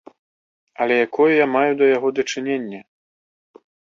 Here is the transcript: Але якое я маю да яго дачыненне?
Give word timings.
Але 0.85 0.95
якое 1.07 1.27
я 1.27 1.47
маю 1.57 1.71
да 1.83 1.91
яго 1.95 2.07
дачыненне? 2.19 2.79